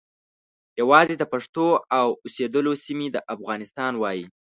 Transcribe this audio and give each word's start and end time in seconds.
یوازې 0.81 1.15
د 1.17 1.23
پښتنو 1.31 1.67
د 1.75 1.95
اوسیدلو 2.05 2.73
سیمې 2.85 3.07
ته 3.13 3.19
افغانستان 3.35 3.93
وایي. 3.97 4.25